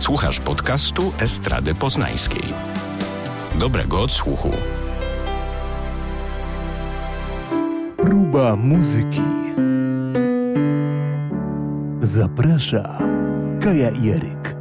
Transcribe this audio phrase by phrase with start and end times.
[0.00, 2.42] Słuchasz podcastu Estrady Poznańskiej.
[3.54, 4.50] Dobrego odsłuchu.
[7.96, 9.22] Próba muzyki.
[12.02, 12.98] Zaprasza
[13.62, 14.59] Kaja Jeryk.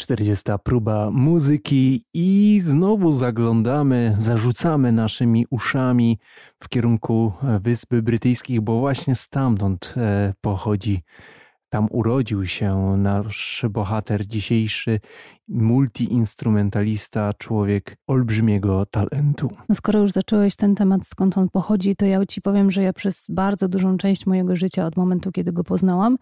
[0.00, 6.18] Czterdziesta próba muzyki i znowu zaglądamy, zarzucamy naszymi uszami
[6.62, 11.02] w kierunku Wyspy Brytyjskich, bo właśnie stamtąd e, pochodzi
[11.68, 15.00] tam urodził się nasz bohater dzisiejszy,
[15.48, 19.48] multiinstrumentalista, człowiek olbrzymiego talentu.
[19.68, 22.92] No skoro już zacząłeś ten temat, skąd on pochodzi, to ja ci powiem, że ja
[22.92, 26.16] przez bardzo dużą część mojego życia, od momentu, kiedy go poznałam,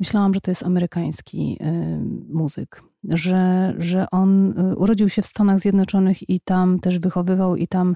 [0.00, 2.91] myślałam, że to jest amerykański y, muzyk.
[3.08, 7.94] Że, że on y, urodził się w Stanach Zjednoczonych i tam też wychowywał i tam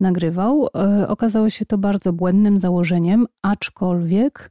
[0.00, 0.66] nagrywał.
[1.02, 4.50] Y, okazało się to bardzo błędnym założeniem, aczkolwiek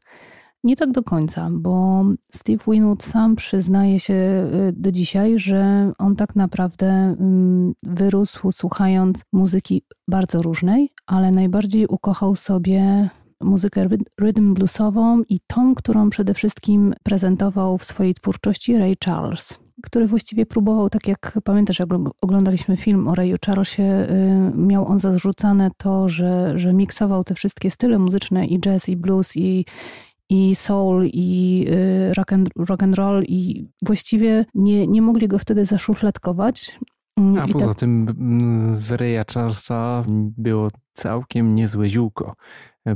[0.66, 6.16] nie tak do końca, bo Steve Winwood sam przyznaje się y, do dzisiaj, że on
[6.16, 13.10] tak naprawdę mm, wyrósł słuchając muzyki bardzo różnej, ale najbardziej ukochał sobie
[13.42, 13.88] muzykę
[14.22, 20.46] rhythm bluesową i tą, którą przede wszystkim prezentował w swojej twórczości Ray Charles który właściwie
[20.46, 21.90] próbował, tak jak pamiętasz, jak
[22.22, 27.72] oglądaliśmy film o Rayu Charlesie, y, miał on zarzucane to, że, że miksował te wszystkie
[27.72, 29.66] style muzyczne i jazz, i blues, i,
[30.30, 35.40] i soul, i y, rock and, rock and roll, i właściwie nie, nie mogli go
[35.40, 36.80] wtedy zaszufladkować.
[37.18, 37.78] Mm, A I poza tak...
[37.78, 38.16] tym
[38.76, 40.04] z Raya Charlesa
[40.38, 42.36] było całkiem niezłe ziółko.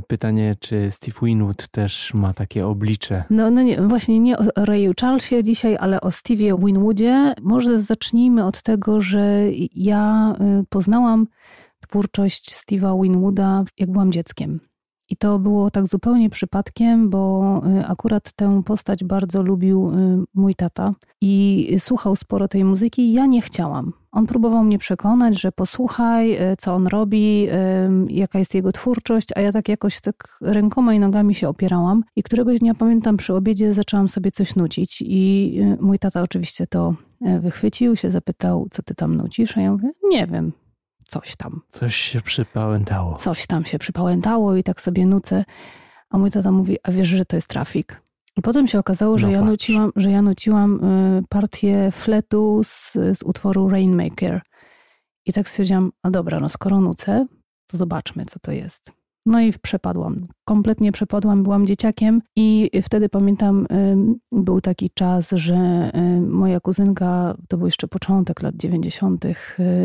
[0.06, 3.24] Pytanie, czy Steve Winwood też ma takie oblicze?
[3.30, 7.34] No, no nie, właśnie nie o Rayu Charlesie dzisiaj, ale o Steve'ie Winwoodzie.
[7.42, 11.26] Może zacznijmy od tego, że ja y, poznałam
[11.80, 14.60] twórczość Steve'a Winwooda, jak byłam dzieckiem.
[15.08, 20.54] I to było tak zupełnie przypadkiem, bo y, akurat tę postać bardzo lubił y, mój
[20.54, 23.12] tata i słuchał sporo tej muzyki.
[23.12, 23.92] Ja nie chciałam.
[24.12, 27.48] On próbował mnie przekonać, że posłuchaj, y, co on robi,
[28.08, 32.04] jaka jest jego twórczość, a ja tak jakoś tak rękoma i nogami się opierałam.
[32.16, 36.94] I któregoś dnia pamiętam przy obiedzie zaczęłam sobie coś nucić i mój tata oczywiście to
[37.40, 40.52] wychwycił, się zapytał, co ty tam nucisz, a ja mówię, nie wiem,
[41.06, 41.60] coś tam.
[41.70, 43.14] Coś się przypałętało.
[43.14, 45.44] Coś tam się przypałętało i tak sobie nucę.
[46.10, 48.02] A mój tata mówi, a wiesz, że to jest trafik?
[48.40, 52.92] I potem się okazało, że, no ja, nuciłam, że ja nuciłam y, partię fletu z,
[52.92, 54.40] z utworu Rainmaker.
[55.26, 57.26] I tak stwierdziłam, a dobra, no skoro nucę,
[57.66, 58.92] to zobaczmy, co to jest.
[59.26, 60.26] No i przepadłam.
[60.44, 63.66] Kompletnie przepadłam, byłam dzieciakiem i wtedy pamiętam,
[64.32, 69.34] był taki czas, że moja kuzynka, to był jeszcze początek lat 90., y,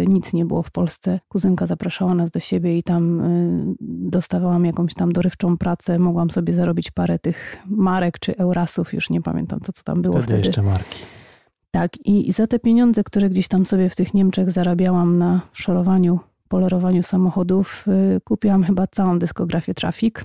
[0.07, 1.19] nic nie było w Polsce.
[1.27, 5.99] Kuzynka zapraszała nas do siebie i tam y, dostawałam jakąś tam dorywczą pracę.
[5.99, 10.13] Mogłam sobie zarobić parę tych marek czy eurasów, już nie pamiętam, co, co tam było
[10.13, 10.27] wtedy.
[10.27, 10.99] Wtedy jeszcze marki.
[11.71, 16.19] Tak, i za te pieniądze, które gdzieś tam sobie w tych Niemczech zarabiałam na szorowaniu
[16.47, 20.15] polerowaniu samochodów y, kupiłam chyba całą dyskografię Traffic.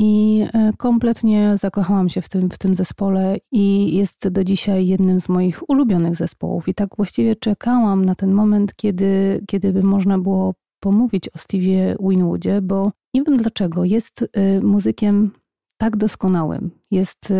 [0.00, 5.20] I y, kompletnie zakochałam się w tym, w tym zespole i jest do dzisiaj jednym
[5.20, 6.68] z moich ulubionych zespołów.
[6.68, 12.08] I tak właściwie czekałam na ten moment, kiedy, kiedy by można było pomówić o Steve'ie
[12.08, 15.30] Winwoodzie, bo nie wiem dlaczego, jest y, muzykiem
[15.76, 16.70] tak doskonałym.
[16.90, 17.32] Jest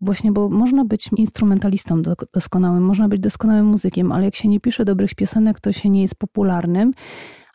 [0.00, 4.84] właśnie, bo można być instrumentalistą doskonałym, można być doskonałym muzykiem, ale jak się nie pisze
[4.84, 6.92] dobrych piosenek, to się nie jest popularnym.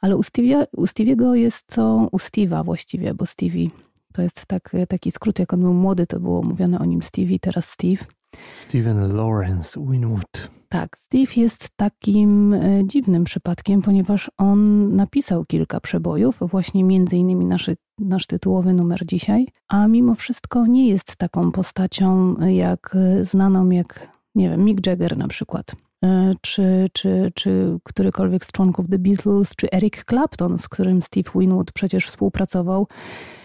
[0.05, 3.69] Ale u, Stevie, u Stevie'ego jest to, u Steve'a właściwie, bo Stevie
[4.13, 7.39] to jest tak, taki skrót, jak on był młody, to było mówione o nim Stevie,
[7.39, 8.05] teraz Steve.
[8.51, 10.49] Steven Lawrence Winwood.
[10.69, 17.45] Tak, Steve jest takim e, dziwnym przypadkiem, ponieważ on napisał kilka przebojów, właśnie między innymi
[17.45, 23.69] nasz, nasz tytułowy numer dzisiaj, a mimo wszystko nie jest taką postacią jak e, znaną
[23.69, 25.84] jak, nie wiem, Mick Jagger na przykład.
[26.03, 31.31] E, czy, czy, czy którykolwiek z członków The Beatles, czy Eric Clapton, z którym Steve
[31.35, 32.87] Winwood przecież współpracował.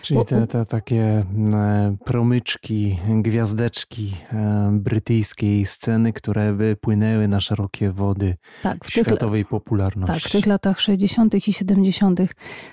[0.03, 1.25] Czyli te, te takie
[1.55, 9.51] e, promyczki, gwiazdeczki e, brytyjskiej sceny, które wypłynęły na szerokie wody tak, w światowej tych,
[9.51, 10.23] popularności.
[10.23, 11.49] Tak, w tych latach 60.
[11.49, 12.21] i 70.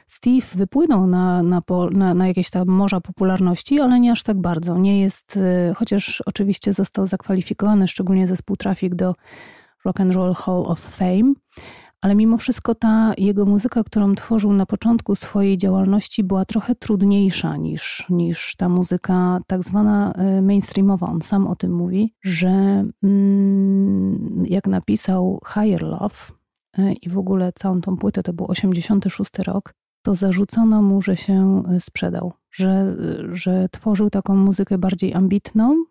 [0.08, 4.78] Steve wypłynął na, na, na, na jakieś tam morza popularności, ale nie aż tak bardzo.
[4.78, 5.40] Nie jest,
[5.76, 9.14] chociaż oczywiście został zakwalifikowany, szczególnie zespół Traffic do
[9.88, 11.34] Rock and Roll Hall of Fame,
[12.02, 17.58] ale mimo wszystko ta jego muzyka, którą tworzył na początku swojej działalności, była trochę trudniejsza
[17.58, 21.08] niż, niż ta muzyka tak zwana e, mainstreamowa.
[21.08, 26.16] On sam o tym mówi, że mm, jak napisał Higher Love,
[26.78, 29.74] e, i w ogóle całą tą płytę, to był 86 rok,
[30.06, 32.96] to zarzucono mu, że się sprzedał, że,
[33.34, 35.84] że tworzył taką muzykę bardziej ambitną,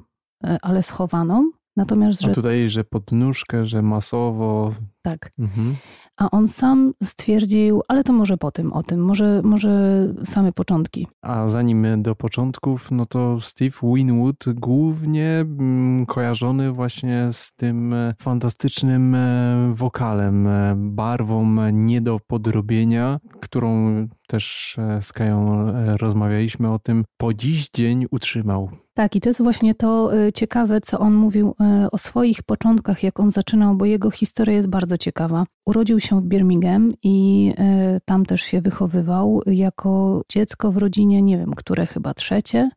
[0.62, 1.50] ale schowaną.
[1.76, 2.30] Natomiast, że...
[2.30, 4.74] A tutaj, że pod nóżkę, że masowo.
[5.02, 5.30] Tak.
[5.38, 5.76] Mhm.
[6.16, 11.06] A on sam stwierdził, ale to może po tym, o tym, może, może same początki.
[11.22, 18.14] A zanim do początków, no to Steve Winwood głównie mm, kojarzony właśnie z tym e,
[18.20, 27.04] fantastycznym e, wokalem, e, barwą nie do podrobienia, którą też z Kają rozmawialiśmy o tym,
[27.16, 28.70] po dziś dzień utrzymał.
[28.94, 31.54] Tak, i to jest właśnie to ciekawe, co on mówił
[31.92, 35.46] o swoich początkach, jak on zaczynał, bo jego historia jest bardzo ciekawa.
[35.66, 41.38] Urodził się w Birmingham i e, tam też się wychowywał jako dziecko w rodzinie, nie
[41.38, 42.70] wiem, które chyba trzecie.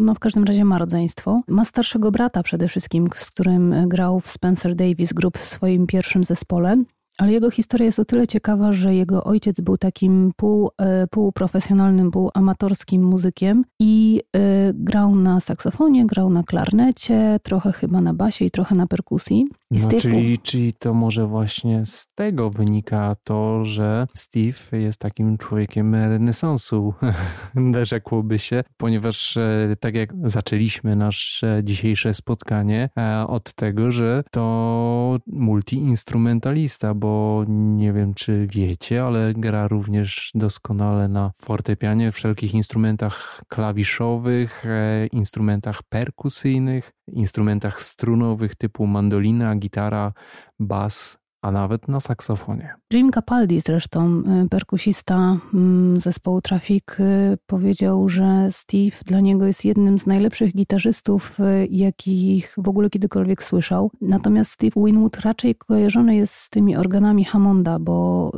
[0.00, 1.40] No w każdym razie ma rodzeństwo.
[1.48, 6.24] Ma starszego brata przede wszystkim, z którym grał w Spencer Davis Group w swoim pierwszym
[6.24, 6.76] zespole.
[7.18, 12.10] Ale jego historia jest o tyle ciekawa, że jego ojciec był takim pół, e, półprofesjonalnym,
[12.10, 14.40] półamatorskim muzykiem i y,
[14.74, 19.46] grał na saksofonie, grał na klarnecie, trochę chyba na basie i trochę na perkusji.
[19.70, 25.38] I no, czyli, czyli to może właśnie z tego wynika to, że Steve jest takim
[25.38, 26.94] człowiekiem renesansu,
[27.82, 32.90] rzekłoby się, ponieważ e, tak jak zaczęliśmy nasze dzisiejsze spotkanie
[33.28, 41.08] od tego, że to multiinstrumentalista, bo bo nie wiem, czy wiecie, ale gra również doskonale
[41.08, 50.12] na fortepianie, wszelkich instrumentach klawiszowych, e, instrumentach perkusyjnych, instrumentach strunowych typu mandolina, gitara,
[50.60, 52.74] bas, a nawet na saksofonie.
[52.92, 59.64] Jim Capaldi zresztą, y, perkusista mm, zespołu Traffic, y, powiedział, że Steve dla niego jest
[59.64, 63.90] jednym z najlepszych gitarzystów, y, jakich w ogóle kiedykolwiek słyszał.
[64.00, 68.32] Natomiast Steve Winwood raczej kojarzony jest z tymi organami Hammonda, bo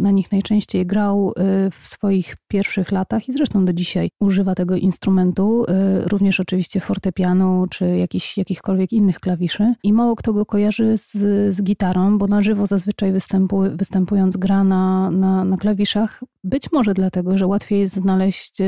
[0.00, 1.32] na nich najczęściej grał
[1.70, 5.64] w swoich pierwszych latach i zresztą do dzisiaj używa tego instrumentu,
[6.06, 9.74] również oczywiście fortepianu czy jakichś, jakichkolwiek innych klawiszy.
[9.82, 11.12] I mało kto go kojarzy z,
[11.54, 13.62] z gitarą, bo na żywo zazwyczaj występu,
[13.94, 16.24] występując gra na, na, na klawiszach.
[16.44, 18.64] Być może dlatego, że łatwiej jest znaleźć e,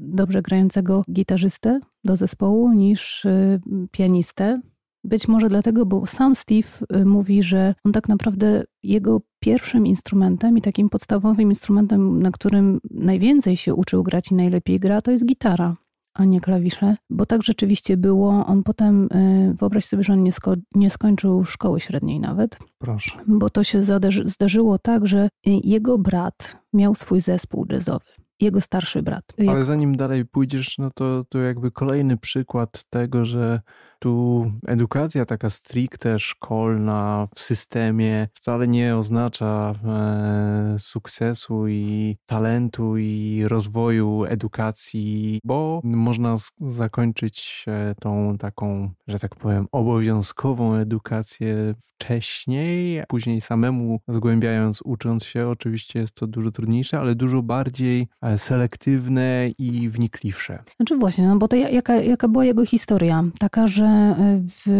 [0.00, 3.58] dobrze grającego gitarzystę do zespołu niż e,
[3.90, 4.60] pianistę.
[5.04, 10.58] Być może dlatego, bo sam Steve e, mówi, że on tak naprawdę jego pierwszym instrumentem
[10.58, 15.26] i takim podstawowym instrumentem, na którym najwięcej się uczył grać i najlepiej gra, to jest
[15.26, 15.74] gitara
[16.14, 18.46] a nie klawisze, bo tak rzeczywiście było.
[18.46, 22.58] On potem, y, wyobraź sobie, że on nie, sko nie skończył szkoły średniej nawet.
[22.78, 23.10] Proszę.
[23.26, 23.82] Bo to się
[24.24, 28.10] zdarzyło tak, że jego brat miał swój zespół jazzowy
[28.40, 29.24] jego starszy brat.
[29.48, 33.60] Ale zanim dalej pójdziesz, no to, to jakby kolejny przykład tego, że
[34.00, 43.44] tu edukacja taka stricte szkolna w systemie wcale nie oznacza e, sukcesu i talentu i
[43.48, 53.40] rozwoju edukacji, bo można zakończyć e, tą taką, że tak powiem, obowiązkową edukację wcześniej, później
[53.40, 55.48] samemu zgłębiając, ucząc się.
[55.48, 60.62] Oczywiście jest to dużo trudniejsze, ale dużo bardziej e, selektywne i wnikliwsze.
[60.76, 63.24] Znaczy właśnie, no bo to jaka, jaka była jego historia?
[63.38, 63.89] Taka, że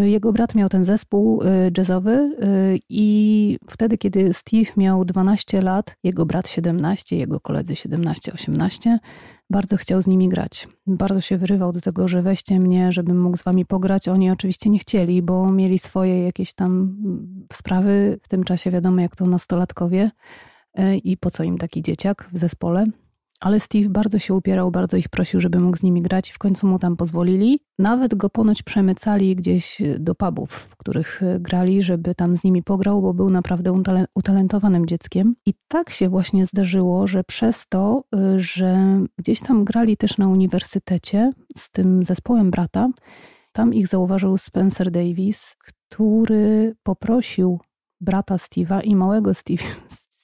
[0.04, 2.36] jego brat miał ten zespół y, jazzowy
[2.74, 8.98] y, i wtedy, kiedy Steve miał 12 lat, jego brat 17, jego koledzy 17-18,
[9.50, 10.68] bardzo chciał z nimi grać.
[10.86, 14.08] Bardzo się wyrywał do tego, że weźcie mnie, żebym mógł z wami pograć.
[14.08, 18.19] Oni oczywiście nie chcieli, bo mieli swoje jakieś tam mm, sprawy.
[18.22, 20.10] W tym czasie wiadomo, jak to nastolatkowie
[20.79, 22.84] y, i po co im taki dzieciak w zespole.
[23.41, 26.39] Ale Steve bardzo się upierał, bardzo ich prosił, żeby mógł z nimi grać i w
[26.39, 27.61] końcu mu tam pozwolili.
[27.79, 32.63] Nawet go ponoć przemycali gdzieś do pubów, w których e, grali, żeby tam z nimi
[32.63, 33.82] pograł, bo był naprawdę
[34.15, 35.35] utalentowanym dzieckiem.
[35.47, 40.29] I tak się właśnie zdarzyło, że przez to, e, że gdzieś tam grali też na
[40.29, 42.89] uniwersytecie z tym zespołem brata,
[43.53, 47.61] tam ich zauważył Spencer Davis, który poprosił
[48.01, 49.65] brata Steve'a i małego Steve,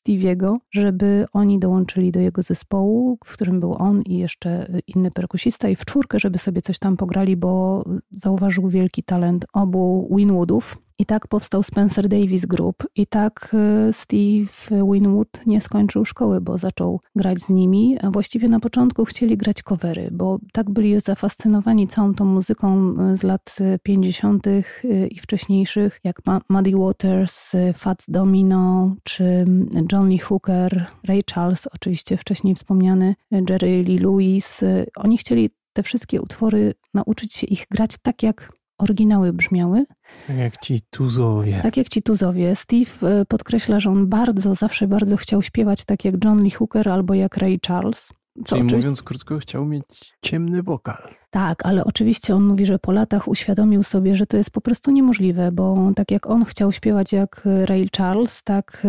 [0.06, 5.68] Stevie'ego, żeby oni dołączyli do jego zespołu, w którym był on i jeszcze inny perkusista
[5.68, 10.85] i w czwórkę, żeby sobie coś tam pograli, bo zauważył wielki talent obu Winwoodów.
[10.98, 12.86] I tak powstał Spencer Davis Group.
[12.96, 17.98] I tak e, Steve Winwood nie skończył szkoły, bo zaczął grać z nimi.
[18.02, 23.16] A właściwie na początku chcieli grać covery, bo tak byli zafascynowani całą tą muzyką e,
[23.16, 24.46] z lat 50.
[24.46, 24.62] E,
[25.06, 29.44] i wcześniejszych, jak Muddy Waters, Fats Domino, czy
[29.92, 34.64] John Lee Hooker, Ray Charles, oczywiście wcześniej wspomniany, Jerry Lee Lewis.
[34.96, 39.84] Oni chcieli te wszystkie utwory nauczyć się ich grać tak, jak oryginały brzmiały.
[40.26, 41.60] Tak jak ci tuzowie.
[41.62, 42.56] Tak jak ci tuzowie.
[42.56, 46.88] Steve e, podkreśla, że on bardzo, zawsze bardzo chciał śpiewać tak jak John Lee Hooker
[46.88, 48.12] albo jak Ray Charles.
[48.44, 51.14] Co Czyli mówiąc krótko, chciał mieć ciemny wokal.
[51.30, 54.90] Tak, ale oczywiście on mówi, że po latach uświadomił sobie, że to jest po prostu
[54.90, 58.86] niemożliwe, bo tak jak on chciał śpiewać jak Ray Charles, tak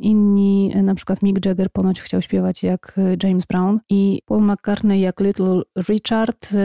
[0.00, 5.20] inni, na przykład Mick Jagger ponoć chciał śpiewać jak James Brown i Paul McCartney jak
[5.20, 6.56] Little Richard y,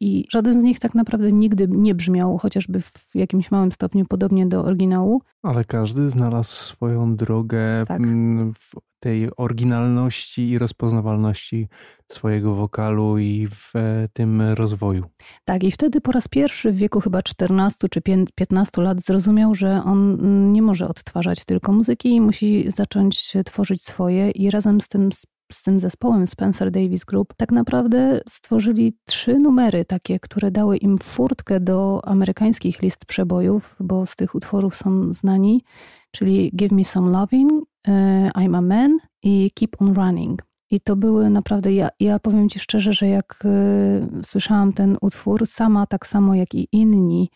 [0.00, 4.46] i żaden z nich tak naprawdę nigdy nie brzmiał, chociażby w jakimś małym stopniu podobnie
[4.46, 5.22] do oryginału.
[5.42, 8.02] Ale każdy znalazł swoją drogę tak.
[8.54, 11.68] w tej oryginalności i rozpoznawalności
[12.12, 15.04] swojego wokalu i w e, tym rozwoju.
[15.44, 18.00] Tak, i wtedy po raz pierwszy w wieku chyba 14 czy
[18.34, 20.18] 15 lat zrozumiał, że on
[20.52, 25.10] nie może odtwarzać tylko muzyki i musi zacząć tworzyć swoje i razem z tym
[25.54, 30.98] z tym zespołem Spencer Davis Group tak naprawdę stworzyli trzy numery takie, które dały im
[30.98, 35.64] furtkę do amerykańskich list przebojów, bo z tych utworów są znani,
[36.10, 37.52] czyli Give Me Some Loving,
[37.88, 40.42] e, I'm a Man i Keep on Running.
[40.72, 45.46] I to były naprawdę, ja, ja powiem Ci szczerze, że jak y, słyszałam ten utwór,
[45.46, 47.30] sama tak samo jak i inni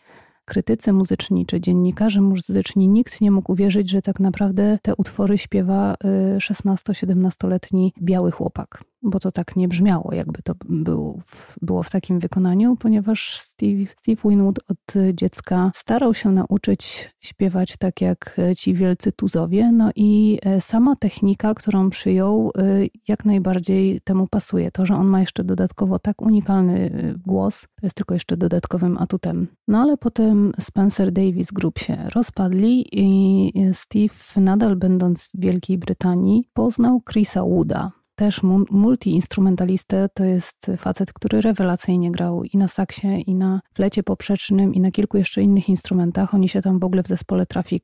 [0.47, 5.95] krytycy muzyczni czy dziennikarze muzyczni, nikt nie mógł uwierzyć, że tak naprawdę te utwory śpiewa
[6.37, 11.89] 16-17-letni y, biały chłopak bo to tak nie brzmiało, jakby to było w, było w
[11.89, 18.73] takim wykonaniu, ponieważ Steve, Steve Winwood od dziecka starał się nauczyć śpiewać tak jak ci
[18.73, 22.61] wielcy tuzowie, no i e, sama technika, którą przyjął, e,
[23.07, 24.71] jak najbardziej temu pasuje.
[24.71, 28.97] To, że on ma jeszcze dodatkowo tak unikalny e, głos, to jest tylko jeszcze dodatkowym
[28.97, 29.47] atutem.
[29.67, 36.43] No ale potem Spencer Davis Group się rozpadli i Steve, nadal będąc w Wielkiej Brytanii,
[36.53, 40.09] poznał Chrisa Wooda, też multiinstrumentalistę.
[40.13, 44.91] To jest facet, który rewelacyjnie grał i na saksie, i na flecie poprzecznym, i na
[44.91, 46.33] kilku jeszcze innych instrumentach.
[46.33, 47.83] Oni się tam w ogóle w zespole Traffic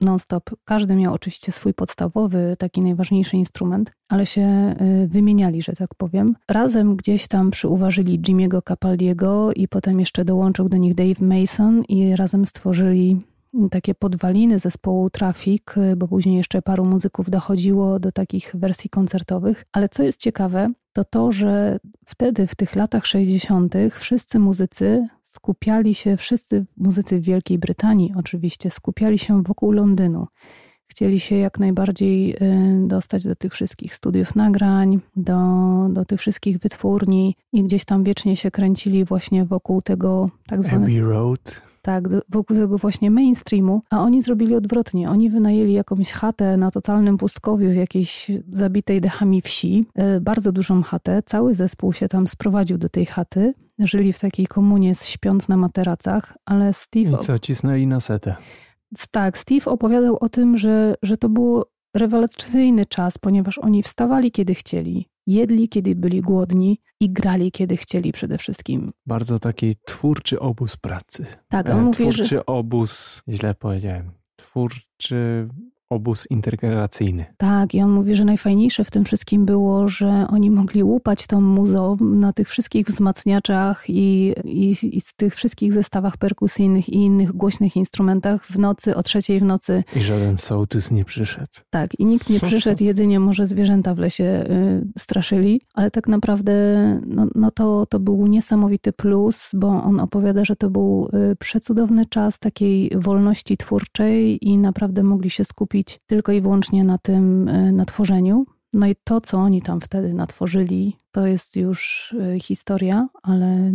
[0.00, 0.50] non-stop.
[0.64, 6.36] Każdy miał oczywiście swój podstawowy, taki najważniejszy instrument, ale się y, wymieniali, że tak powiem.
[6.48, 12.16] Razem gdzieś tam przyuważyli Jimmy'ego Capaldiego i potem jeszcze dołączył do nich Dave Mason i
[12.16, 13.20] razem stworzyli
[13.70, 15.62] takie podwaliny zespołu Traffic,
[15.96, 19.64] bo później jeszcze paru muzyków dochodziło do takich wersji koncertowych.
[19.72, 25.94] Ale co jest ciekawe, to to, że wtedy, w tych latach 60., wszyscy muzycy skupiali
[25.94, 30.26] się, wszyscy muzycy w Wielkiej Brytanii oczywiście, skupiali się wokół Londynu.
[30.86, 35.38] Chcieli się jak najbardziej y, dostać do tych wszystkich studiów nagrań, do,
[35.90, 40.84] do tych wszystkich wytwórni i gdzieś tam wiecznie się kręcili właśnie wokół tego tak zwanego.
[40.84, 45.10] Abbey Road tak, wokół tego właśnie mainstreamu, a oni zrobili odwrotnie.
[45.10, 50.82] Oni wynajęli jakąś chatę na totalnym pustkowiu w jakiejś zabitej dechami wsi, e, bardzo dużą
[50.82, 51.22] chatę.
[51.26, 53.54] Cały zespół się tam sprowadził do tej chaty.
[53.78, 57.10] Żyli w takiej komunie, śpiąc na materacach, ale Steve...
[57.10, 58.36] I co, cisnęli na setę.
[59.10, 64.54] Tak, Steve opowiadał o tym, że, że to był rewelacyjny czas, ponieważ oni wstawali kiedy
[64.54, 68.92] chcieli, jedli, kiedy byli głodni i grali, kiedy chcieli przede wszystkim.
[69.06, 71.26] Bardzo taki twórczy obóz pracy.
[71.48, 72.46] Tak, on e, mówi, Twórczy że...
[72.46, 75.48] obóz, źle powiedziałem, twórczy
[75.90, 77.24] obóz integracyjny.
[77.36, 81.40] Tak, i on mówi, że najfajniejsze w tym wszystkim było, że oni mogli łupać tą
[81.40, 87.32] muzą na tych wszystkich wzmacniaczach i, i, i, z tych wszystkich zestawach perkusyjnych i innych
[87.32, 89.84] głośnych instrumentach w nocy, o trzeciej w nocy.
[89.96, 91.52] I żaden sołtys nie przyszedł.
[91.70, 96.52] Tak, i nikt nie przyszedł, jedynie może zwierzęta w lesie y, straszyli, ale tak naprawdę
[97.06, 102.06] no, no to, to był niesamowity plus, bo on opowiada, że to był y, przecudowny
[102.06, 107.48] czas takiej wolności twórczej i naprawdę mogli się skupić skupić tylko i wyłącznie na tym,
[107.48, 108.46] e, na tworzeniu.
[108.72, 113.72] No i to, co oni tam wtedy natworzyli, to jest już e, historia, ale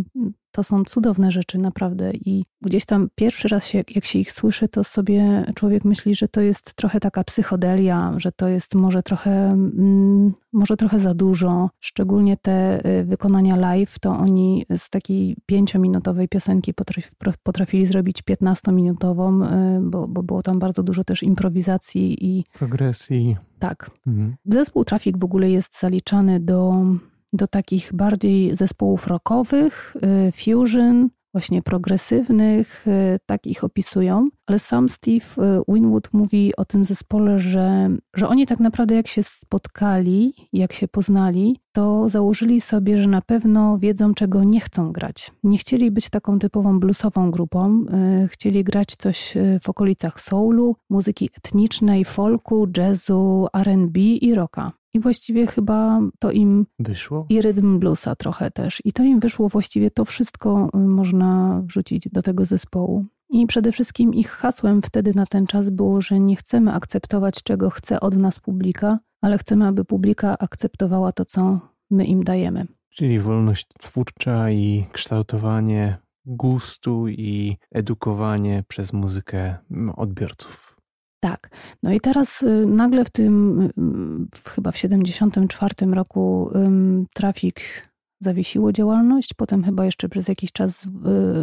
[0.56, 2.10] to są cudowne rzeczy, naprawdę.
[2.14, 6.28] I gdzieś tam pierwszy raz, się, jak się ich słyszy, to sobie człowiek myśli, że
[6.28, 11.70] to jest trochę taka psychodelia, że to jest może trochę, mm, może trochę za dużo.
[11.80, 16.74] Szczególnie te y, wykonania live, to oni z takiej pięciominutowej piosenki
[17.42, 23.36] potrafili zrobić 15-minutową, y, bo, bo było tam bardzo dużo też improwizacji i progresji.
[23.58, 23.90] Tak.
[24.06, 24.36] Mhm.
[24.44, 26.86] Zespół Trafik w ogóle jest zaliczany do
[27.32, 29.96] do takich bardziej zespołów rockowych,
[30.28, 34.24] y, fusion, właśnie progresywnych, y, tak ich opisują.
[34.46, 39.08] Ale sam Steve y, Winwood mówi o tym zespole, że, że oni tak naprawdę jak
[39.08, 44.92] się spotkali, jak się poznali, to założyli sobie, że na pewno wiedzą, czego nie chcą
[44.92, 45.32] grać.
[45.44, 47.84] Nie chcieli być taką typową bluesową grupą,
[48.30, 54.70] chcieli grać coś w okolicach soulu, muzyki etnicznej, folku, jazzu, R&B i rocka.
[54.96, 56.66] I właściwie chyba to im.
[56.78, 57.26] Wyszło?
[57.28, 58.82] I rytm bluesa trochę też.
[58.84, 63.04] I to im wyszło właściwie to wszystko y, można wrzucić do tego zespołu.
[63.30, 67.70] I przede wszystkim ich hasłem wtedy na ten czas było, że nie chcemy akceptować, czego
[67.70, 71.60] chce od nas publika, ale chcemy, aby publika akceptowała to, co
[71.90, 72.66] my im dajemy.
[72.90, 79.56] Czyli wolność twórcza i kształtowanie gustu i edukowanie przez muzykę
[79.96, 80.75] odbiorców.
[81.30, 81.50] Tak.
[81.82, 86.50] No i teraz y, nagle w tym, y, chyba w 74 roku
[87.14, 87.60] Trafik
[88.20, 90.88] zawiesiło działalność, potem chyba jeszcze przez jakiś czas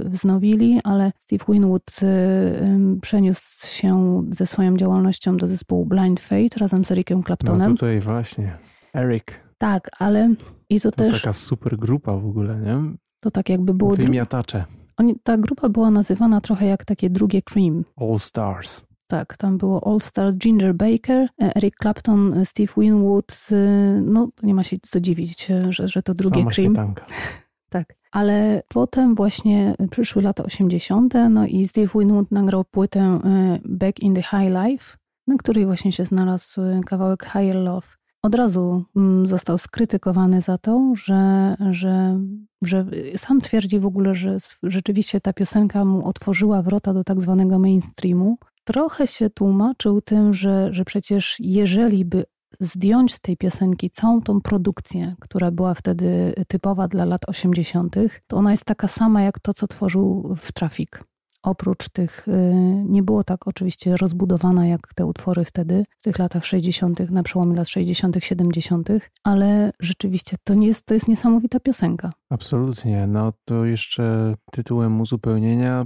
[0.06, 6.86] wznowili, ale Steve Winwood y, przeniósł się ze swoją działalnością do zespołu Blind Fate razem
[6.86, 7.70] z Ericem Claptonem.
[7.70, 8.58] No tutaj właśnie,
[8.96, 9.26] Eric.
[9.58, 10.34] Tak, ale
[10.70, 11.22] i to, to też...
[11.22, 12.78] taka super grupa w ogóle, nie?
[13.20, 13.96] To tak jakby było...
[13.96, 14.66] Wymiatacze.
[14.98, 17.86] Oni, ta grupa była nazywana trochę jak takie drugie Cream.
[17.98, 18.86] All Stars.
[19.08, 23.48] Tak, tam było All Stars, Ginger Baker, e, Eric Clapton, e, Steve Winwood.
[23.52, 23.56] E,
[24.02, 26.76] no, nie ma się co dziwić, że, że to drugie Sama Cream.
[26.76, 27.06] Śmietanka.
[27.70, 27.96] Tak.
[28.12, 33.20] Ale potem właśnie przyszły lata 80., no i Steve Winwood nagrał płytę
[33.66, 37.88] Back in the High Life, na której właśnie się znalazł kawałek Higher Love
[38.24, 42.20] od razu mm, został skrytykowany za to, że, że,
[42.62, 42.86] że
[43.18, 48.38] sam twierdzi w ogóle, że rzeczywiście ta piosenka mu otworzyła wrota do tak zwanego mainstreamu.
[48.64, 52.26] Trochę się tłumaczył tym, że, że przecież jeżeli by
[52.60, 57.96] zdjąć z tej piosenki całą tą produkcję, która była wtedy typowa dla lat 80.,
[58.28, 61.04] to ona jest taka sama jak to, co tworzył w Trafik
[61.44, 62.54] oprócz tych, y,
[62.86, 67.56] nie było tak oczywiście rozbudowana jak te utwory wtedy, w tych latach 60., na przełomie
[67.56, 68.90] lat 60., 70.,
[69.24, 72.12] ale rzeczywiście to, nie jest, to jest niesamowita piosenka.
[72.30, 73.08] Absolutnie.
[73.08, 75.86] No to jeszcze tytułem uzupełnienia,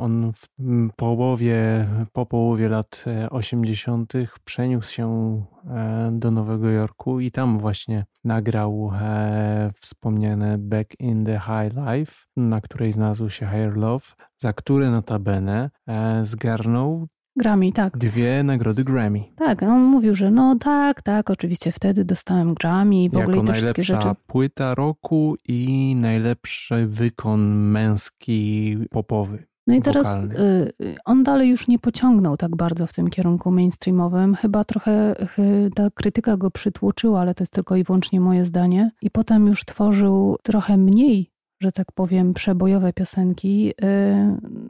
[0.00, 0.48] on w
[0.96, 4.14] połowie, po połowie lat 80.
[4.14, 5.36] E, przeniósł się
[5.66, 12.12] e, do Nowego Jorku i tam właśnie nagrał e, wspomniane Back in the High Life,
[12.36, 14.06] na której znalazł się Higher Love,
[14.38, 17.98] za które notabene e, zgarnął Grammy, tak.
[17.98, 19.24] Dwie nagrody Grammy.
[19.36, 23.46] Tak, on mówił, że no tak, tak, oczywiście wtedy dostałem Grammy i w jako ogóle
[23.46, 24.08] te wszystkie rzeczy.
[24.26, 29.46] płyta roku i najlepszy wykon męski popowy.
[29.66, 34.34] No i teraz y, on dalej już nie pociągnął tak bardzo w tym kierunku mainstreamowym.
[34.34, 35.16] Chyba trochę
[35.74, 38.90] ta krytyka go przytłoczyła, ale to jest tylko i wyłącznie moje zdanie.
[39.02, 43.74] I potem już tworzył trochę mniej że tak powiem, przebojowe piosenki, y,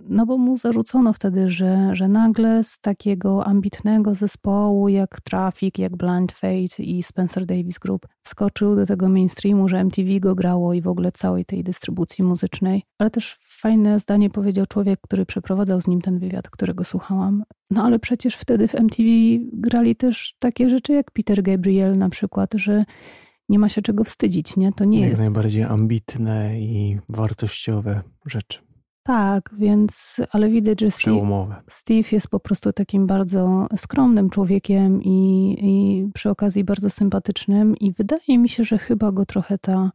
[0.08, 5.96] no bo mu zarzucono wtedy, że, że nagle z takiego ambitnego zespołu jak Traffic, jak
[5.96, 10.80] Blind Fate i Spencer Davis Group skoczył do tego mainstreamu, że MTV go grało i
[10.80, 12.82] w ogóle całej tej dystrybucji muzycznej.
[12.98, 17.44] Ale też fajne zdanie powiedział człowiek, który przeprowadzał z nim ten wywiad, którego słuchałam.
[17.70, 19.08] No ale przecież wtedy w MTV
[19.52, 22.84] grali też takie rzeczy jak Peter Gabriel na przykład, że
[23.48, 24.72] nie ma się czego wstydzić, nie?
[24.72, 25.22] To nie Jak jest.
[25.22, 28.58] najbardziej ambitne i wartościowe rzeczy.
[29.06, 35.56] Tak, więc, ale widać, że Steve, Steve, jest po prostu takim bardzo skromnym człowiekiem i,
[35.60, 39.90] i przy okazji bardzo sympatycznym, i wydaje mi się, że chyba go trochę ta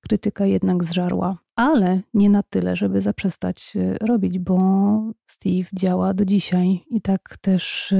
[0.00, 1.38] krytyka jednak zżarła.
[1.56, 4.58] Ale nie na tyle, żeby zaprzestać e, robić, bo
[5.26, 7.94] Steve działa do dzisiaj i tak też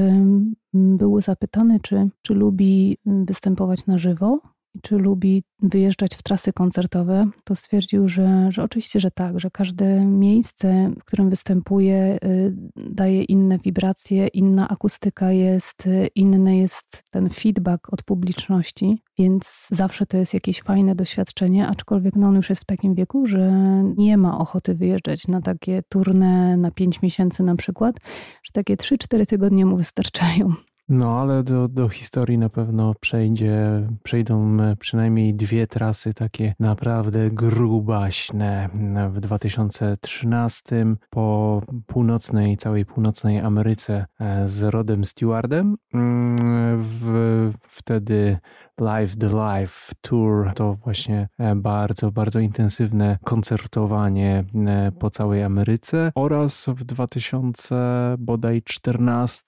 [0.73, 4.39] był zapytany, czy, czy lubi występować na żywo
[4.81, 10.05] czy lubi wyjeżdżać w trasy koncertowe, to stwierdził, że, że oczywiście, że tak, że każde
[10.05, 17.29] miejsce, w którym występuje, y, daje inne wibracje, inna akustyka jest, y, inny jest ten
[17.29, 22.61] feedback od publiczności, więc zawsze to jest jakieś fajne doświadczenie, aczkolwiek no on już jest
[22.61, 23.51] w takim wieku, że
[23.97, 27.95] nie ma ochoty wyjeżdżać na takie turne na pięć miesięcy na przykład,
[28.43, 30.53] że takie 3-4 tygodnie mu wystarczają.
[30.89, 37.31] No, ale do, do historii na pewno przejdzie, przejdą e, przynajmniej dwie trasy takie naprawdę
[37.31, 38.69] grubaśne.
[39.09, 45.75] W 2013 po północnej, całej północnej Ameryce e, z Rodem Stewardem.
[45.93, 46.37] Mm,
[46.83, 48.37] w, wtedy
[48.81, 56.11] Live the Live Tour to właśnie e, bardzo, bardzo intensywne koncertowanie e, po całej Ameryce
[56.15, 59.43] oraz w 2014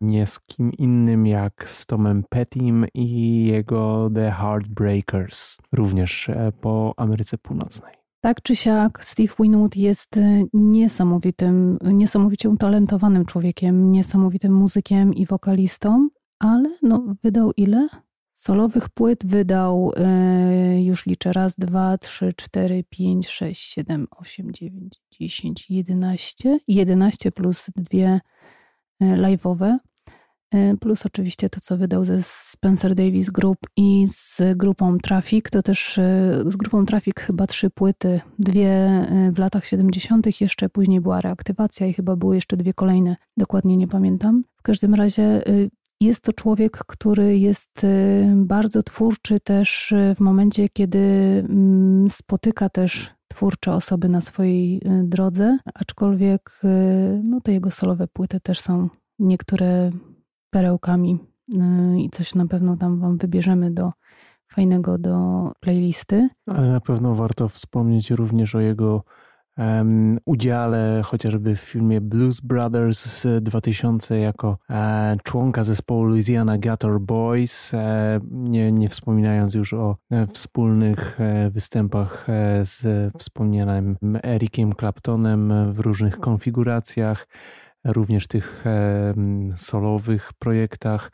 [0.00, 6.94] nie z kim innym jak z Tomem Pettym i jego The Heartbreakers również e, po
[6.96, 7.94] Ameryce Północnej.
[8.20, 10.18] Tak czy siak, Steve Winwood jest
[10.52, 16.08] niesamowitym, niesamowicie utalentowanym człowiekiem, niesamowitym muzykiem i wokalistą,
[16.38, 17.88] ale no, wydał ile?
[18.42, 25.02] Solowych płyt wydał, e, już liczę, raz, dwa, trzy, cztery, pięć, sześć, siedem, osiem, dziewięć,
[25.10, 26.58] dziesięć, jedenaście.
[26.68, 28.20] Jedenaście plus dwie
[29.00, 29.76] e, live'owe.
[30.54, 35.62] y, plus oczywiście to, co wydał ze Spencer Davis Group i z grupą Traffic, to
[35.62, 36.00] też
[36.46, 41.92] z grupą Traffic chyba trzy płyty, dwie w latach 70., jeszcze później była reaktywacja i
[41.92, 44.44] chyba były jeszcze dwie kolejne, dokładnie nie pamiętam.
[44.56, 45.42] W każdym razie
[46.04, 47.86] jest to człowiek, który jest
[48.34, 50.98] bardzo twórczy też w momencie, kiedy
[51.48, 58.08] mm, spotyka też twórcze osoby na swojej y, drodze, aczkolwiek y, no, te jego solowe
[58.08, 58.88] płyty też są
[59.18, 59.90] niektóre
[60.50, 61.18] perełkami
[61.54, 63.92] y, i coś na pewno tam wam wybierzemy do
[64.52, 65.16] fajnego do
[65.60, 66.28] playlisty.
[66.46, 69.04] Ale na pewno warto wspomnieć również o jego
[69.58, 77.00] um, udziale chociażby w filmie Blues Brothers z 2000 jako e, członka zespołu Louisiana Gutter
[77.00, 84.72] Boys, e, nie, nie wspominając już o e, wspólnych e, występach e, z wspomnianym Ericiem
[84.74, 87.28] Claptonem w różnych konfiguracjach,
[87.84, 88.64] również tych
[89.56, 91.10] solowych projektach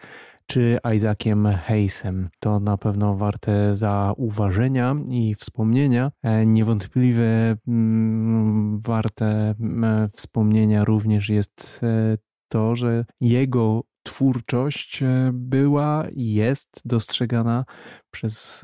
[0.49, 2.29] czy Isaaciem Hayesem.
[2.41, 6.13] To na pewno warte zauważenia i wspomnienia.
[6.23, 9.55] E, niewątpliwie mm, warte
[10.17, 17.65] wspomnienia również jest e, to, że jego twórczość e, była i jest dostrzegana
[18.11, 18.63] przez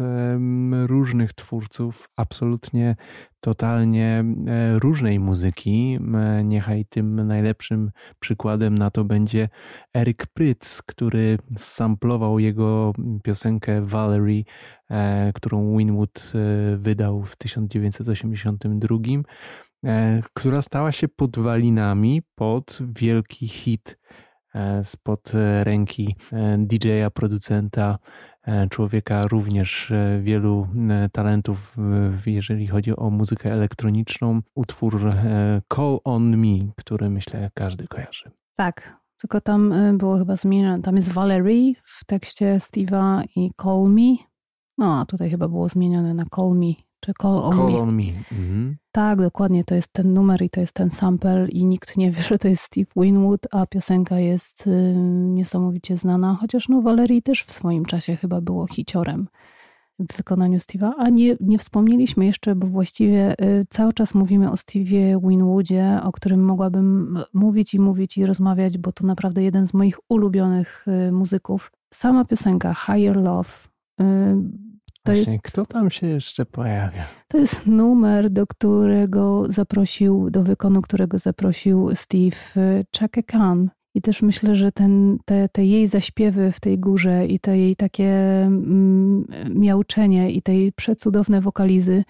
[0.87, 2.97] różnych twórców absolutnie
[3.41, 5.99] totalnie e, różnej muzyki.
[6.45, 9.49] Niechaj tym najlepszym przykładem na to będzie
[9.97, 14.45] Eric Prytz, który samplował jego piosenkę Valerie,
[14.91, 16.33] e, którą Winwood
[16.77, 18.99] wydał w 1982
[20.35, 24.24] która stała się podwalinami pod wielki hit E,
[24.83, 27.99] spod ręki e, DJ-a, producenta,
[28.43, 30.69] e, człowieka również wielu
[31.13, 31.77] talentów,
[32.27, 34.41] jeżeli chodzi o muzykę elektroniczną.
[34.55, 35.13] Utwór
[35.75, 38.31] Call On Me, który myślę każdy kojarzy.
[38.57, 40.83] Tak, tylko tam było chyba zmienione.
[40.83, 44.17] Tam jest Valerie w tekście Steve'a i Call Me.
[44.79, 46.73] No, a tutaj chyba było zmienione na Call Me
[47.05, 47.79] czy Call on Call Me.
[47.79, 48.03] On me.
[48.33, 48.77] Mhm.
[48.93, 52.23] Tak, dokładnie, to jest ten numer i to jest ten sample i nikt nie wie,
[52.29, 54.95] że to jest Steve Winwood, a piosenka jest y,
[55.27, 59.29] niesamowicie znana, chociaż no Valerie też w swoim czasie chyba było hiciorem
[59.99, 64.55] w wykonaniu Steve'a, a nie, nie wspomnieliśmy jeszcze, bo właściwie y, cały czas mówimy o
[64.55, 69.75] Steve'ie Winwoodzie, o którym mogłabym mówić i mówić i rozmawiać, bo to naprawdę jeden z
[69.75, 71.73] moich ulubionych y, muzyków.
[71.95, 73.51] Sama piosenka Higher Love
[74.01, 74.05] y,
[75.05, 77.07] to Właśnie, jest, kto tam się jeszcze pojawia?
[77.29, 82.37] To jest numer, do którego zaprosił, do wykonu którego zaprosił Steve
[82.99, 83.71] Chaka Khan.
[83.95, 87.77] I też myślę, że ten, te, te jej zaśpiewy w tej górze i te jej
[87.77, 88.13] takie
[88.43, 92.05] mm, miauczenie i tej przecudowne wokalizy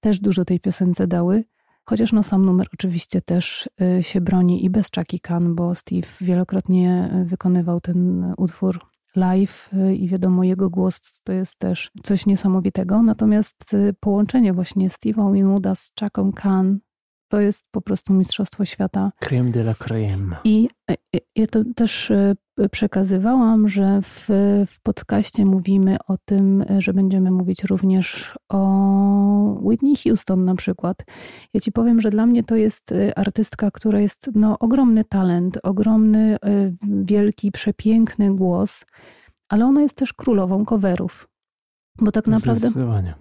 [0.00, 1.44] też dużo tej piosence dały.
[1.84, 6.06] Chociaż no sam numer oczywiście też y, się broni i bez Chucky Khan, bo Steve
[6.20, 13.02] wielokrotnie wykonywał ten utwór live y, i wiadomo, jego głos to jest też coś niesamowitego.
[13.02, 16.78] Natomiast y, połączenie właśnie Steve'a Winwooda z Chucką Khan
[17.30, 19.12] to jest po prostu Mistrzostwo Świata.
[19.18, 20.36] Creme de la creme.
[20.44, 22.34] I e, e, ja to też e,
[22.70, 24.26] przekazywałam, że w,
[24.66, 28.58] w podcaście mówimy o tym, że będziemy mówić również o
[29.62, 31.04] Whitney Houston na przykład.
[31.54, 36.36] Ja ci powiem, że dla mnie to jest artystka, która jest no, ogromny talent, ogromny,
[36.82, 38.84] wielki, przepiękny głos,
[39.48, 41.29] ale ona jest też królową coverów.
[42.00, 42.70] Bo tak naprawdę,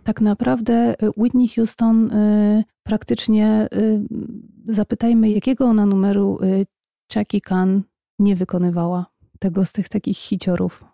[0.04, 4.02] tak naprawdę Whitney Houston y, praktycznie y,
[4.74, 6.66] zapytajmy, jakiego ona numeru y,
[7.16, 7.84] Jackie Khan
[8.20, 9.06] nie wykonywała
[9.40, 10.86] tego z tych takich hiciorów.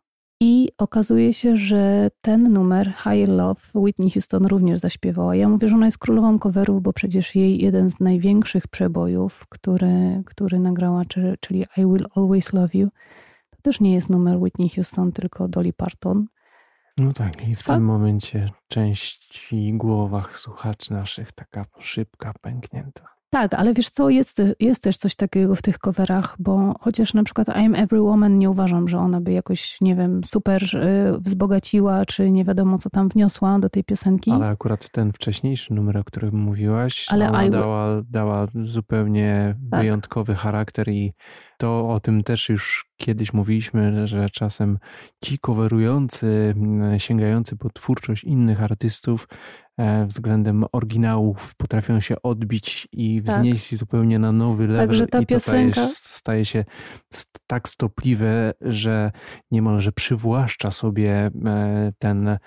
[0.42, 5.36] I okazuje się, że ten numer High Love Whitney Houston również zaśpiewała.
[5.36, 10.24] Ja mówię, że ona jest królową coverów, bo przecież jej jeden z największych przebojów, który,
[10.26, 11.04] który nagrała,
[11.40, 12.90] czyli I Will Always Love You,
[13.50, 16.26] to też nie jest numer Whitney Houston, tylko Dolly Parton.
[16.98, 23.15] No tak, i w tym momencie części głowach słuchaczy naszych taka szybka, pęknięta.
[23.30, 27.24] Tak, ale wiesz co, jest, jest też coś takiego w tych coverach, bo chociaż na
[27.24, 32.06] przykład I'm Every Woman nie uważam, że ona by jakoś, nie wiem, super y, wzbogaciła,
[32.06, 34.32] czy nie wiadomo co tam wniosła do tej piosenki.
[34.32, 37.50] Ale akurat ten wcześniejszy numer, o którym mówiłaś, ale ona I...
[37.50, 39.82] dała, dała zupełnie tak.
[39.82, 41.14] wyjątkowy charakter i
[41.58, 44.78] to o tym też już kiedyś mówiliśmy, że czasem
[45.24, 46.56] ci coverujący,
[46.98, 49.28] sięgający po twórczość innych artystów,
[50.08, 53.38] względem oryginałów potrafią się odbić i tak.
[53.38, 53.80] wznieść tak.
[53.80, 54.88] zupełnie na nowy level.
[54.88, 55.82] Także ta I piosenka...
[55.82, 56.66] to staje się
[57.48, 59.12] tak stopliwe, że
[59.52, 62.38] niemalże przywłaszcza sobie e, ten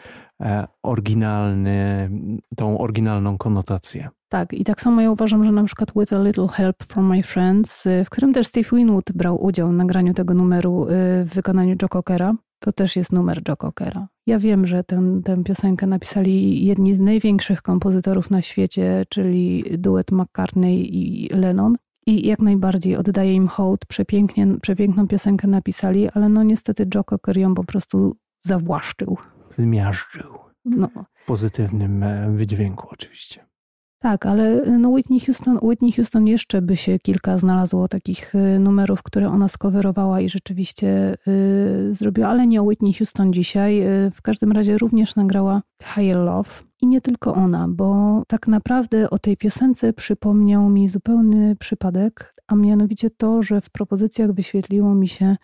[0.42, 2.10] e, oryginalny,
[2.56, 4.08] tą oryginalną konotację.
[4.28, 7.22] Tak, i tak samo ja uważam, że na przykład With a Little Help from My
[7.22, 10.86] Friends, w którym też Steve Winwood brał udział w nagraniu tego numeru
[11.24, 14.08] w wykonaniu Joe Cockera, to też jest numer Joe Cockera.
[14.28, 20.12] Ja wiem, że tę, tę piosenkę napisali jedni z największych kompozytorów na świecie, czyli duet
[20.12, 21.76] McCartney i Lennon.
[22.06, 27.36] I jak najbardziej oddaję im hołd, przepięknie, przepiękną piosenkę napisali, ale no niestety Joe Cocker
[27.36, 29.18] ją po prostu zawłaszczył.
[29.50, 30.38] Zmiażdżył.
[30.64, 30.88] No.
[31.14, 33.47] W pozytywnym e, wydźwięku oczywiście.
[34.00, 39.02] Tak, ale no Whitney, Houston, Whitney Houston jeszcze by się kilka znalazło takich y, numerów,
[39.02, 43.82] które ona skowerowała i rzeczywiście y, zrobiła, ale nie o Whitney Houston dzisiaj.
[44.06, 46.50] Y, w każdym razie również nagrała Higher Love.
[46.80, 52.54] I nie tylko ona, bo tak naprawdę o tej piosence przypomniał mi zupełny przypadek, a
[52.54, 55.36] mianowicie to, że w propozycjach wyświetliło mi się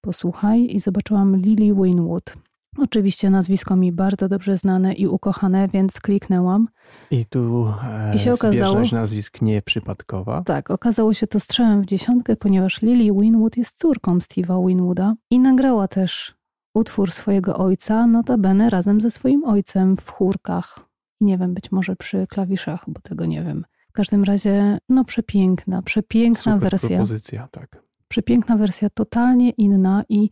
[0.00, 2.36] Posłuchaj i zobaczyłam Lily Winwood.
[2.78, 6.68] Oczywiście nazwisko mi bardzo dobrze znane i ukochane, więc kliknęłam.
[7.10, 10.42] I tu e, I się okazało, nazwisk nieprzypadkowa.
[10.42, 15.38] Tak, okazało się to strzałem w dziesiątkę, ponieważ Lily Winwood jest córką Steve'a Winwooda i
[15.38, 16.34] nagrała też
[16.74, 20.80] utwór swojego ojca, notabene razem ze swoim ojcem w chórkach.
[21.20, 23.64] Nie wiem, być może przy klawiszach, bo tego nie wiem.
[23.88, 26.88] W każdym razie, no przepiękna, przepiękna Super wersja.
[26.88, 27.82] propozycja, tak.
[28.08, 30.30] Przepiękna wersja, totalnie inna i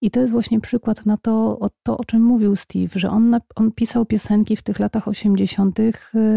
[0.00, 3.40] i to jest właśnie przykład na to, o, to, o czym mówił Steve, że on,
[3.54, 5.80] on pisał piosenki w tych latach 80.
[5.80, 5.92] Y,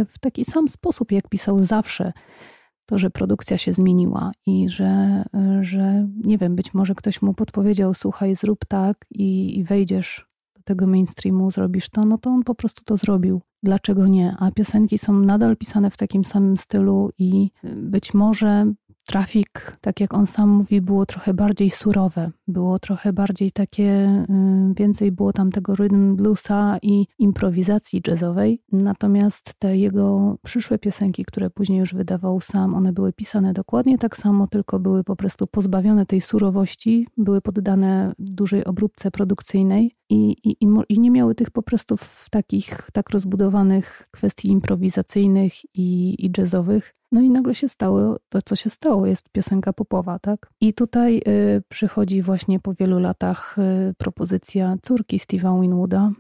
[0.10, 2.14] w taki sam sposób, jak pisał zawsze.
[2.86, 5.24] To, że produkcja się zmieniła i że,
[5.60, 10.26] y, że nie wiem, być może ktoś mu podpowiedział, słuchaj, zrób tak i, i wejdziesz
[10.56, 13.42] do tego mainstreamu, zrobisz to, no to on po prostu to zrobił.
[13.64, 14.36] Dlaczego nie?
[14.40, 18.74] A piosenki są nadal pisane w takim samym stylu i y, być może
[19.06, 24.26] Trafik, tak jak on sam mówi, było trochę bardziej surowe, było trochę bardziej takie,
[24.72, 28.62] y, więcej było tam tego rhythm bluesa i improwizacji jazzowej.
[28.72, 34.18] Natomiast te jego przyszłe piosenki, które później już wydawał sam, one były pisane dokładnie tak
[34.18, 40.68] samo, tylko były po prostu pozbawione tej surowości, były poddane dużej obróbce produkcyjnej i, i,
[40.90, 46.94] i nie miały tych po prostu w takich tak rozbudowanych kwestii improwizacyjnych i, i jazzowych.
[47.12, 50.50] No i nagle się stało to, co się stało, jest piosenka popowa, tak?
[50.62, 56.12] I tutaj y, przychodzi właśnie po wielu latach y, propozycja córki Steve'a Winwooda,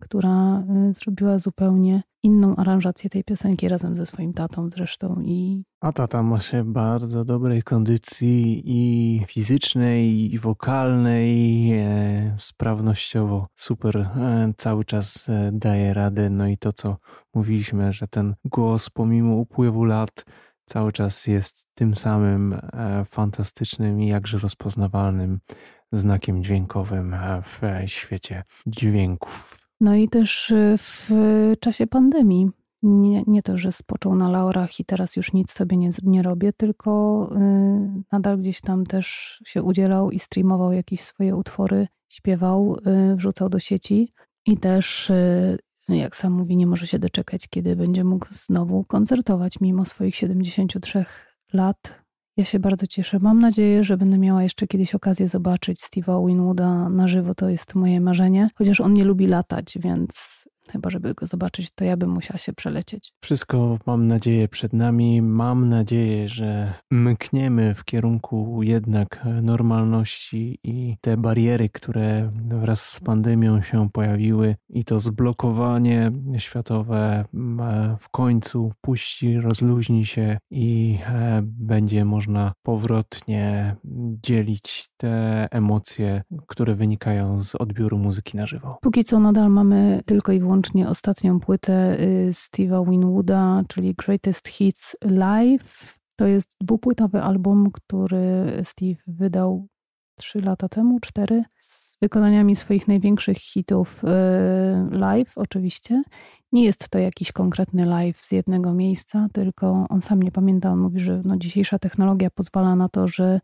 [0.00, 5.20] która y, zrobiła zupełnie inną aranżację tej piosenki razem ze swoim tatą zresztą.
[5.24, 5.62] I...
[5.80, 14.52] A tata ma się bardzo dobrej kondycji i fizycznej, i wokalnej, e, sprawnościowo super e,
[14.56, 16.30] cały czas e, daje radę.
[16.30, 16.96] No i to, co
[17.34, 20.24] mówiliśmy, że ten głos pomimo upływu lat
[20.70, 25.40] cały czas jest tym samym e, fantastycznym i jakże rozpoznawalnym
[25.92, 29.59] znakiem dźwiękowym e, w świecie dźwięków.
[29.80, 31.10] No i też e, w
[31.60, 32.50] czasie pandemii.
[32.82, 36.52] Nie, nie to, że spoczął na laurach i teraz już nic sobie nie, nie robię,
[36.52, 37.30] tylko
[38.12, 42.76] nadal gdzieś tam też się udzielał i streamował jakieś swoje utwory, śpiewał,
[43.16, 44.12] wrzucał do sieci
[44.46, 45.12] i też
[45.90, 50.16] no jak sam mówi, nie może się doczekać, kiedy będzie mógł znowu koncertować mimo swoich
[50.16, 51.04] 73
[51.52, 52.00] lat.
[52.40, 53.18] Ja się bardzo cieszę.
[53.18, 57.34] Mam nadzieję, że będę miała jeszcze kiedyś okazję zobaczyć Steve'a Winwooda na żywo.
[57.34, 58.48] To jest moje marzenie.
[58.54, 62.52] Chociaż on nie lubi latać, więc Chyba, żeby go zobaczyć, to ja bym musiała się
[62.52, 63.12] przelecieć.
[63.20, 65.22] Wszystko mam nadzieję przed nami.
[65.22, 73.62] Mam nadzieję, że mkniemy w kierunku jednak normalności i te bariery, które wraz z pandemią
[73.62, 77.24] się pojawiły, i to zblokowanie światowe
[78.00, 83.76] w końcu puści, rozluźni się i e, będzie można powrotnie
[84.24, 88.78] dzielić te emocje, które wynikają z odbioru muzyki na żywo.
[88.82, 94.48] Póki co nadal mamy tylko i wyłącznie wyłącznie ostatnią płytę y, Steve'a Winwooda, czyli Greatest
[94.48, 95.98] Hits Live.
[96.16, 99.66] To jest dwupłytowy album, który Steve wydał
[100.16, 104.08] trzy lata temu, cztery, z wykonaniami swoich największych hitów y,
[104.96, 106.02] live oczywiście.
[106.52, 110.78] Nie jest to jakiś konkretny live z jednego miejsca, tylko on sam nie pamięta, on
[110.78, 113.40] mówi, że no dzisiejsza technologia pozwala na to, że,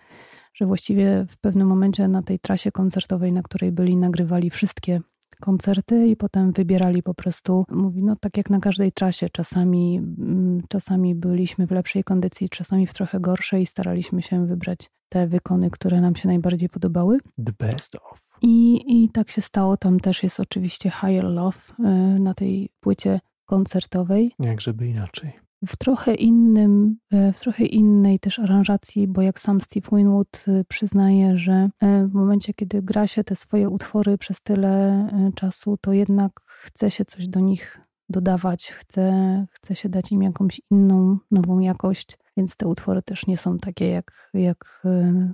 [0.55, 5.01] że właściwie w pewnym momencie na tej trasie koncertowej, na której byli, nagrywali wszystkie
[5.41, 10.63] koncerty i potem wybierali po prostu, mówi, no tak jak na każdej trasie, czasami, mm,
[10.69, 15.71] czasami byliśmy w lepszej kondycji, czasami w trochę gorszej i staraliśmy się wybrać te wykony,
[15.71, 17.19] które nam się najbardziej podobały.
[17.47, 18.29] The best of.
[18.43, 21.83] I, I tak się stało, tam też jest oczywiście Higher Love y,
[22.21, 24.33] na tej płycie koncertowej.
[24.39, 29.61] Jak żeby inaczej w trochę innym, e, w trochę innej też aranżacji, bo jak sam
[29.61, 34.43] Steve Winwood e, przyznaje, że e, w momencie, kiedy gra się te swoje utwory przez
[34.43, 40.23] tyle czasu, to jednak chce się coś do nich dodawać, chce, chce się dać im
[40.23, 44.83] jakąś inną, nową jakość, więc te utwory też nie są takie jak, jak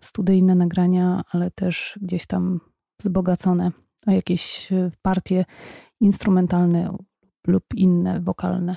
[0.02, 2.60] studyjne nagrania, ale też gdzieś tam
[3.00, 3.70] wzbogacone
[4.06, 4.68] o jakieś
[5.02, 5.44] partie
[6.00, 6.96] instrumentalne
[7.46, 8.76] lub inne, wokalne.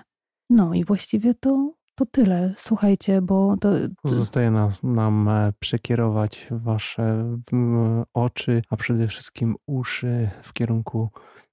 [0.49, 2.53] No i właściwie to, to tyle.
[2.57, 3.69] Słuchajcie, bo to.
[4.03, 7.37] Zostaje nas, nam e, przekierować Wasze
[8.13, 11.09] oczy, a przede wszystkim uszy w kierunku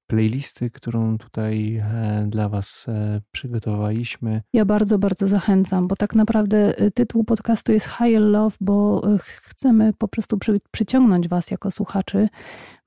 [0.06, 4.42] playlisty, którą tutaj e, dla Was e, przygotowaliśmy.
[4.52, 10.08] Ja bardzo, bardzo zachęcam, bo tak naprawdę tytuł podcastu jest High Love, bo chcemy po
[10.08, 12.28] prostu przy, przyciągnąć Was jako słuchaczy,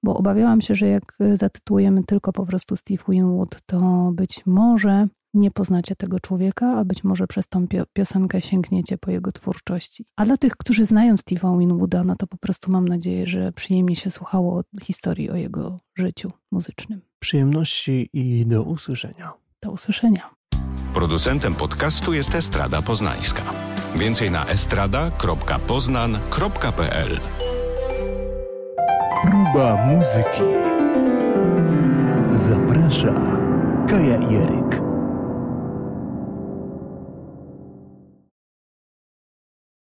[0.03, 5.51] bo obawiałam się, że jak zatytułujemy tylko po prostu Steve Winwood, to być może nie
[5.51, 10.05] poznacie tego człowieka, a być może przez tą piosenkę sięgniecie po jego twórczości.
[10.15, 13.95] A dla tych, którzy znają Steve'a Winwooda, no to po prostu mam nadzieję, że przyjemnie
[13.95, 17.01] się słuchało historii o jego życiu muzycznym.
[17.19, 19.33] Przyjemności i do usłyszenia.
[19.63, 20.29] Do usłyszenia.
[20.93, 23.41] Producentem podcastu jest Estrada Poznańska.
[23.95, 27.19] Więcej na estrada.poznan.pl
[29.23, 30.43] Próba muzyki.
[32.33, 33.13] Zaprasza
[33.87, 34.84] Kaja Jeryk.